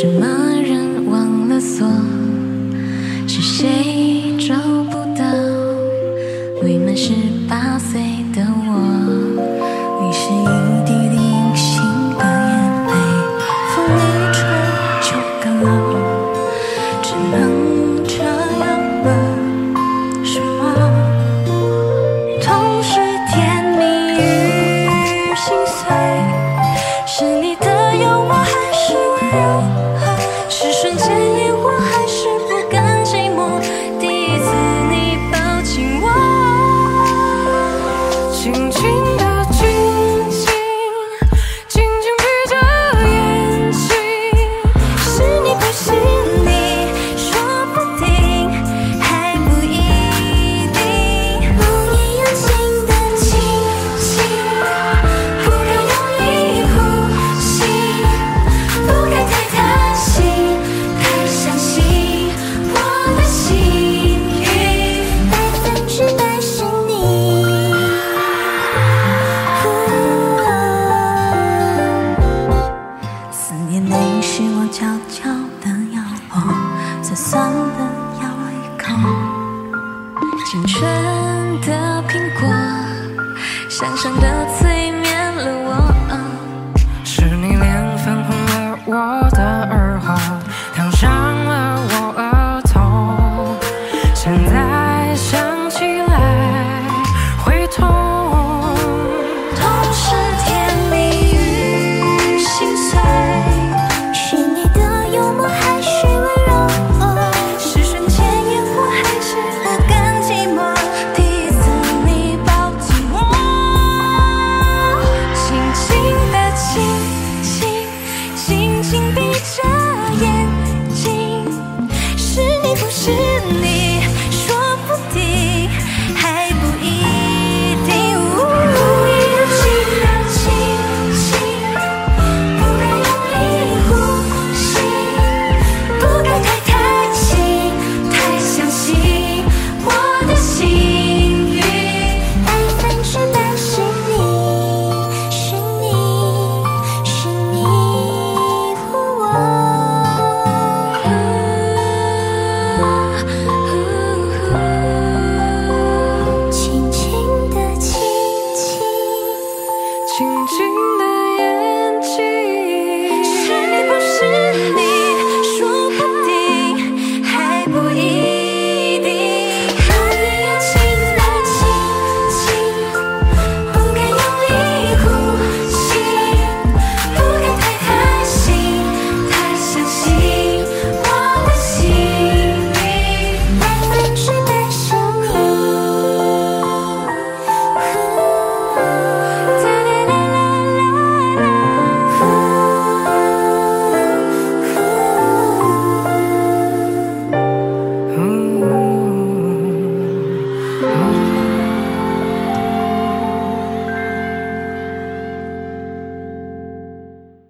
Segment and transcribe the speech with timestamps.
[0.00, 0.24] 什么
[0.62, 1.84] 人忘了锁？
[3.26, 4.54] 是谁找
[4.84, 5.24] 不到？
[6.62, 7.12] 未满十
[7.48, 8.00] 八岁
[8.32, 8.67] 的我
[73.70, 75.28] 眼泪是我悄悄
[75.60, 76.00] 的咬
[76.32, 76.40] 落，
[77.02, 77.80] 酸酸的
[78.18, 78.86] 咬一口，
[80.46, 80.80] 青春
[81.60, 81.68] 的
[82.08, 82.48] 苹果，
[83.68, 84.77] 香香的滋味。